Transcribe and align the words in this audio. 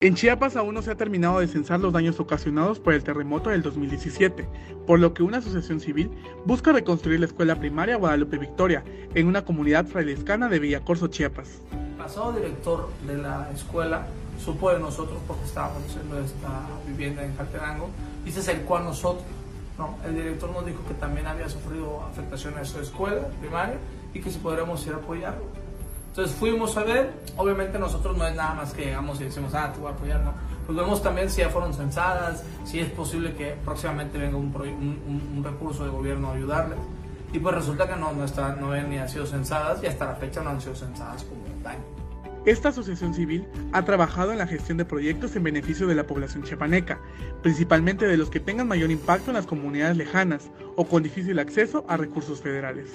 En 0.00 0.14
Chiapas 0.14 0.54
aún 0.54 0.76
no 0.76 0.82
se 0.82 0.92
ha 0.92 0.94
terminado 0.94 1.40
de 1.40 1.48
censar 1.48 1.80
los 1.80 1.92
daños 1.92 2.20
ocasionados 2.20 2.78
por 2.78 2.94
el 2.94 3.02
terremoto 3.02 3.50
del 3.50 3.62
2017, 3.62 4.48
por 4.86 5.00
lo 5.00 5.12
que 5.12 5.24
una 5.24 5.38
asociación 5.38 5.80
civil 5.80 6.08
busca 6.44 6.70
reconstruir 6.70 7.18
la 7.18 7.26
escuela 7.26 7.56
primaria 7.56 7.96
Guadalupe 7.96 8.38
Victoria 8.38 8.84
en 9.16 9.26
una 9.26 9.44
comunidad 9.44 9.86
frailescana 9.86 10.48
de 10.48 10.60
Villacorso, 10.60 11.08
Chiapas. 11.08 11.48
El 11.72 11.96
pasado 11.96 12.32
director 12.32 12.88
de 13.08 13.18
la 13.18 13.50
escuela 13.52 14.06
supo 14.38 14.70
de 14.70 14.78
nosotros 14.78 15.18
porque 15.26 15.46
estábamos 15.46 15.82
haciendo 15.88 16.20
esta 16.20 16.68
vivienda 16.86 17.24
en 17.24 17.32
Calterango 17.32 17.90
y 18.24 18.30
se 18.30 18.38
acercó 18.38 18.76
a 18.76 18.82
nosotros. 18.82 19.26
No, 19.78 19.96
el 20.06 20.14
director 20.14 20.48
nos 20.52 20.64
dijo 20.64 20.78
que 20.86 20.94
también 20.94 21.26
había 21.26 21.48
sufrido 21.48 22.04
afectaciones 22.04 22.60
a 22.60 22.64
su 22.66 22.78
escuela 22.78 23.26
primaria 23.40 23.78
y 24.14 24.20
que 24.20 24.30
si 24.30 24.38
podríamos 24.38 24.86
ir 24.86 24.92
a 24.92 24.98
apoyarlo. 24.98 25.67
Entonces 26.08 26.36
fuimos 26.36 26.76
a 26.76 26.84
ver, 26.84 27.12
obviamente 27.36 27.78
nosotros 27.78 28.16
no 28.16 28.26
es 28.26 28.34
nada 28.34 28.54
más 28.54 28.72
que 28.72 28.86
llegamos 28.86 29.20
y 29.20 29.24
decimos, 29.24 29.54
ah, 29.54 29.72
te 29.72 29.78
voy 29.78 29.92
a 29.92 29.94
apoyar, 29.94 30.20
no. 30.20 30.32
Pues 30.66 30.76
vemos 30.76 31.02
también 31.02 31.30
si 31.30 31.40
ya 31.40 31.48
fueron 31.48 31.72
censadas, 31.72 32.44
si 32.64 32.80
es 32.80 32.90
posible 32.90 33.34
que 33.34 33.56
próximamente 33.64 34.18
venga 34.18 34.36
un, 34.36 34.54
un, 34.54 35.44
recurso 35.44 35.84
de 35.84 35.90
gobierno 35.90 36.28
a 36.28 36.34
ayudarles. 36.34 36.78
Y 37.32 37.38
pues 37.38 37.54
resulta 37.54 37.88
que 37.88 37.96
no, 37.96 38.12
no, 38.12 38.24
está, 38.24 38.54
no 38.56 38.72
habían 38.72 38.90
ni 38.90 39.08
sido 39.08 39.26
censadas 39.26 39.82
y 39.82 39.86
hasta 39.86 40.06
la 40.06 40.14
fecha 40.16 40.42
no 40.42 40.50
han 40.50 40.60
sido 40.60 40.74
censadas 40.74 41.24
como 41.24 41.42
daño. 41.62 41.98
Esta 42.44 42.70
asociación 42.70 43.12
civil 43.14 43.46
ha 43.72 43.84
trabajado 43.84 44.32
en 44.32 44.38
la 44.38 44.46
gestión 44.46 44.78
de 44.78 44.84
proyectos 44.84 45.36
en 45.36 45.42
beneficio 45.42 45.86
de 45.86 45.94
la 45.94 46.06
población 46.06 46.44
chiapaneca, 46.44 46.98
principalmente 47.42 48.06
de 48.06 48.16
los 48.16 48.30
que 48.30 48.40
tengan 48.40 48.68
mayor 48.68 48.90
impacto 48.90 49.30
en 49.30 49.34
las 49.36 49.46
comunidades 49.46 49.96
lejanas 49.96 50.50
o 50.76 50.86
con 50.86 51.02
difícil 51.02 51.38
acceso 51.38 51.84
a 51.88 51.96
recursos 51.96 52.40
federales. 52.40 52.90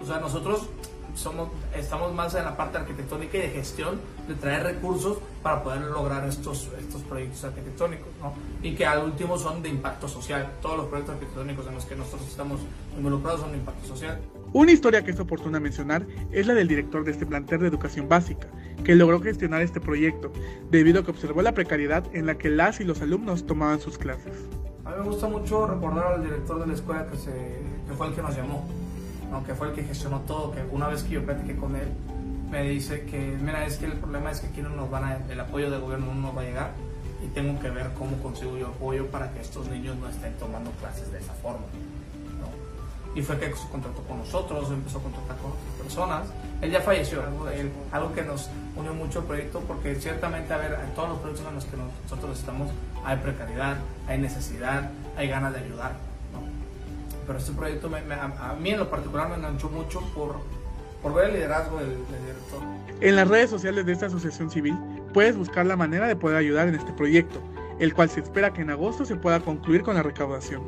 O 0.00 0.06
sea, 0.06 0.20
nosotros 0.20 0.68
somos, 1.14 1.48
estamos 1.76 2.12
más 2.14 2.34
en 2.34 2.44
la 2.44 2.56
parte 2.56 2.78
arquitectónica 2.78 3.38
y 3.38 3.40
de 3.42 3.48
gestión, 3.50 4.00
de 4.28 4.34
traer 4.34 4.64
recursos 4.64 5.18
para 5.42 5.62
poder 5.62 5.82
lograr 5.82 6.26
estos, 6.26 6.68
estos 6.78 7.02
proyectos 7.02 7.44
arquitectónicos, 7.44 8.08
¿no? 8.20 8.32
Y 8.62 8.74
que 8.74 8.86
al 8.86 9.04
último 9.04 9.38
son 9.38 9.62
de 9.62 9.68
impacto 9.68 10.08
social. 10.08 10.52
Todos 10.62 10.78
los 10.78 10.86
proyectos 10.86 11.14
arquitectónicos 11.14 11.66
en 11.66 11.74
los 11.74 11.84
que 11.84 11.96
nosotros 11.96 12.28
estamos 12.28 12.60
involucrados 12.96 13.40
son 13.40 13.52
de 13.52 13.58
impacto 13.58 13.86
social. 13.86 14.20
Una 14.52 14.72
historia 14.72 15.02
que 15.02 15.10
es 15.10 15.20
oportuna 15.20 15.60
mencionar 15.60 16.06
es 16.30 16.46
la 16.46 16.54
del 16.54 16.68
director 16.68 17.04
de 17.04 17.10
este 17.10 17.26
plantel 17.26 17.60
de 17.60 17.68
educación 17.68 18.08
básica, 18.08 18.48
que 18.84 18.94
logró 18.94 19.20
gestionar 19.20 19.62
este 19.62 19.80
proyecto, 19.80 20.32
debido 20.70 21.00
a 21.00 21.04
que 21.04 21.10
observó 21.10 21.42
la 21.42 21.52
precariedad 21.52 22.04
en 22.12 22.26
la 22.26 22.36
que 22.36 22.50
las 22.50 22.80
y 22.80 22.84
los 22.84 23.00
alumnos 23.00 23.46
tomaban 23.46 23.80
sus 23.80 23.98
clases. 23.98 24.32
A 24.84 24.90
mí 24.90 24.96
me 24.98 25.04
gusta 25.06 25.28
mucho 25.28 25.66
recordar 25.66 26.14
al 26.14 26.24
director 26.24 26.60
de 26.60 26.66
la 26.66 26.74
escuela 26.74 27.06
que, 27.06 27.16
se, 27.16 27.30
que 27.30 27.94
fue 27.96 28.08
el 28.08 28.14
que 28.14 28.22
nos 28.22 28.36
llamó 28.36 28.66
que 29.40 29.54
fue 29.54 29.68
el 29.68 29.74
que 29.74 29.82
gestionó 29.84 30.20
todo, 30.20 30.52
que 30.52 30.62
una 30.70 30.88
vez 30.88 31.02
que 31.02 31.14
yo 31.14 31.24
platiqué 31.24 31.56
con 31.56 31.74
él, 31.74 31.88
me 32.50 32.62
dice 32.64 33.06
que, 33.06 33.38
mira, 33.40 33.64
es 33.64 33.78
que 33.78 33.86
el 33.86 33.94
problema 33.94 34.30
es 34.30 34.40
que 34.40 34.48
aquí 34.48 34.60
no 34.60 34.68
nos 34.68 34.90
van 34.90 35.04
a, 35.04 35.16
el 35.30 35.40
apoyo 35.40 35.70
del 35.70 35.80
gobierno 35.80 36.14
no 36.14 36.20
nos 36.20 36.36
va 36.36 36.42
a 36.42 36.44
llegar 36.44 36.70
y 37.24 37.28
tengo 37.28 37.58
que 37.58 37.70
ver 37.70 37.90
cómo 37.98 38.16
consigo 38.18 38.58
yo 38.58 38.68
apoyo 38.68 39.06
para 39.06 39.32
que 39.32 39.40
estos 39.40 39.68
niños 39.68 39.96
no 39.96 40.08
estén 40.08 40.34
tomando 40.34 40.70
clases 40.72 41.10
de 41.10 41.18
esa 41.18 41.32
forma. 41.34 41.64
Y 43.14 43.20
fue 43.20 43.38
que 43.38 43.54
se 43.54 43.68
contrató 43.68 44.02
con 44.02 44.18
nosotros, 44.18 44.70
empezó 44.70 44.98
a 44.98 45.02
contratar 45.02 45.36
con 45.36 45.52
otras 45.52 45.74
personas. 45.82 46.28
Él 46.62 46.70
ya 46.70 46.80
falleció, 46.80 47.22
algo, 47.22 47.48
él, 47.50 47.70
algo 47.90 48.12
que 48.14 48.22
nos 48.22 48.48
unió 48.74 48.94
mucho 48.94 49.20
al 49.20 49.26
proyecto, 49.26 49.60
porque 49.60 49.94
ciertamente, 49.96 50.52
a 50.52 50.56
ver, 50.56 50.78
en 50.82 50.94
todos 50.94 51.10
los 51.10 51.18
proyectos 51.18 51.46
en 51.46 51.54
los 51.54 51.64
que 51.66 51.76
nosotros 51.76 52.38
estamos 52.38 52.70
hay 53.04 53.16
precariedad, 53.18 53.76
hay 54.08 54.18
necesidad, 54.18 54.90
hay 55.16 55.28
ganas 55.28 55.52
de 55.52 55.60
ayudar 55.60 56.11
pero 57.26 57.38
este 57.38 57.52
proyecto 57.52 57.88
a, 57.88 58.54
mí 58.54 58.70
en 58.70 58.78
lo 58.78 58.90
particular 58.90 59.28
me 59.28 59.36
enganchó 59.36 59.68
mucho 59.68 60.00
por, 60.14 60.36
por 61.02 61.14
ver 61.14 61.26
el 61.26 61.34
liderazgo 61.34 61.78
del, 61.78 61.90
director. 61.90 62.60
En 63.00 63.16
las 63.16 63.28
redes 63.28 63.50
sociales 63.50 63.86
de 63.86 63.92
esta 63.92 64.06
asociación 64.06 64.50
civil 64.50 64.76
puedes 65.12 65.36
buscar 65.36 65.66
la 65.66 65.76
manera 65.76 66.06
de 66.06 66.16
poder 66.16 66.36
ayudar 66.36 66.68
en 66.68 66.74
este 66.74 66.92
proyecto, 66.92 67.40
el 67.78 67.94
cual 67.94 68.10
se 68.10 68.20
espera 68.20 68.52
que 68.52 68.62
en 68.62 68.70
agosto 68.70 69.04
se 69.04 69.16
pueda 69.16 69.40
concluir 69.40 69.82
con 69.82 69.94
la 69.94 70.02
recaudación. 70.02 70.62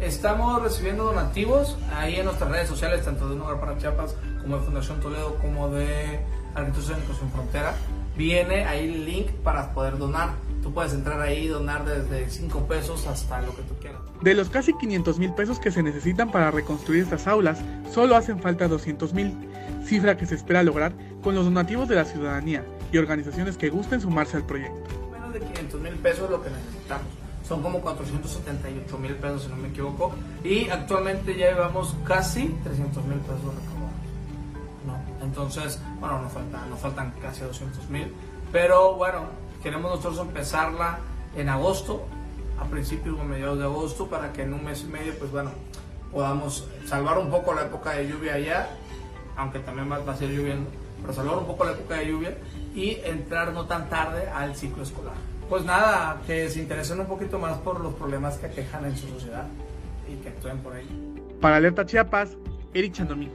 Estamos 0.00 0.62
recibiendo 0.62 1.04
donativos 1.04 1.76
ahí 1.94 2.16
en 2.16 2.24
nuestras 2.24 2.50
redes 2.50 2.68
sociales, 2.68 3.04
tanto 3.04 3.28
de 3.28 3.34
Un 3.34 3.60
para 3.60 3.76
Chiapas 3.76 4.16
como 4.40 4.56
de 4.56 4.62
Fundación 4.62 4.98
Toledo 5.00 5.36
como 5.36 5.68
de 5.68 6.20
Arquitectos 6.54 7.18
Sin 7.18 7.30
Frontera. 7.30 7.74
Viene 8.16 8.64
ahí 8.64 8.88
el 8.88 9.04
link 9.04 9.30
para 9.44 9.72
poder 9.72 9.98
donar. 9.98 10.30
Tú 10.62 10.72
puedes 10.72 10.94
entrar 10.94 11.20
ahí 11.20 11.44
y 11.44 11.48
donar 11.48 11.84
desde 11.84 12.30
5 12.30 12.66
pesos 12.66 13.06
hasta 13.06 13.42
lo 13.42 13.54
que 13.54 13.62
tú 13.62 13.74
quieras. 13.78 14.00
De 14.22 14.34
los 14.34 14.50
casi 14.50 14.74
500 14.74 15.18
mil 15.18 15.32
pesos 15.32 15.58
que 15.58 15.70
se 15.70 15.82
necesitan 15.82 16.30
para 16.30 16.50
reconstruir 16.50 17.02
estas 17.02 17.26
aulas, 17.26 17.60
solo 17.90 18.16
hacen 18.16 18.40
falta 18.40 18.68
200 18.68 19.14
mil, 19.14 19.34
cifra 19.84 20.16
que 20.16 20.26
se 20.26 20.34
espera 20.34 20.62
lograr 20.62 20.92
con 21.22 21.34
los 21.34 21.44
donativos 21.44 21.88
de 21.88 21.96
la 21.96 22.04
ciudadanía 22.04 22.64
y 22.92 22.98
organizaciones 22.98 23.56
que 23.56 23.70
gusten 23.70 24.00
sumarse 24.00 24.36
al 24.36 24.44
proyecto. 24.44 24.90
Menos 25.10 25.32
de 25.32 25.40
500 25.40 25.80
mil 25.80 25.94
pesos 25.94 26.24
es 26.24 26.30
lo 26.30 26.42
que 26.42 26.50
necesitamos. 26.50 27.06
Son 27.48 27.62
como 27.62 27.80
478 27.80 28.98
mil 28.98 29.14
pesos, 29.16 29.42
si 29.42 29.48
no 29.48 29.56
me 29.56 29.68
equivoco. 29.68 30.12
Y 30.44 30.68
actualmente 30.68 31.36
ya 31.36 31.50
llevamos 31.50 31.96
casi 32.04 32.54
300 32.62 33.04
mil 33.06 33.18
pesos 33.18 33.40
recaudados. 33.42 33.90
¿no? 34.86 35.24
Entonces, 35.24 35.80
bueno, 35.98 36.22
nos, 36.22 36.32
falta, 36.32 36.64
nos 36.66 36.78
faltan 36.78 37.12
casi 37.20 37.40
200 37.40 37.88
mil. 37.88 38.12
Pero 38.52 38.94
bueno, 38.94 39.40
Queremos 39.62 39.90
nosotros 39.90 40.26
empezarla 40.26 41.00
en 41.36 41.48
agosto, 41.50 42.06
a 42.60 42.64
principios 42.64 43.18
o 43.18 43.24
mediados 43.24 43.58
de 43.58 43.64
agosto, 43.64 44.06
para 44.08 44.32
que 44.32 44.42
en 44.42 44.52
un 44.52 44.64
mes 44.64 44.82
y 44.82 44.86
medio, 44.86 45.18
pues 45.18 45.30
bueno, 45.30 45.50
podamos 46.12 46.68
salvar 46.86 47.18
un 47.18 47.30
poco 47.30 47.54
la 47.54 47.62
época 47.62 47.92
de 47.92 48.08
lluvia 48.08 48.34
allá, 48.34 48.68
aunque 49.36 49.58
también 49.60 49.90
va, 49.90 49.96
a 49.96 50.16
ser 50.16 50.28
lloviendo, 50.28 50.68
pero 51.00 51.12
salvar 51.12 51.38
un 51.38 51.46
poco 51.46 51.64
la 51.64 51.72
época 51.72 51.96
de 51.96 52.08
lluvia 52.08 52.36
y 52.74 52.98
entrar 53.04 53.52
no 53.52 53.66
tan 53.66 53.88
tarde 53.88 54.28
al 54.28 54.54
ciclo 54.54 54.82
escolar. 54.82 55.14
Pues 55.48 55.64
nada, 55.64 56.20
que 56.26 56.48
se 56.48 56.60
interesen 56.60 57.00
un 57.00 57.06
poquito 57.06 57.38
más 57.38 57.58
por 57.58 57.80
los 57.80 57.94
problemas 57.94 58.36
que 58.36 58.46
aquejan 58.46 58.84
en 58.84 58.96
su 58.96 59.08
sociedad 59.08 59.46
y 60.08 60.16
que 60.22 60.28
actúen 60.28 60.58
por 60.58 60.76
ello. 60.76 60.90
Para 61.40 61.56
Alerta 61.56 61.86
Chiapas, 61.86 62.36
Eric 62.74 62.92
Chandomí. 62.92 63.28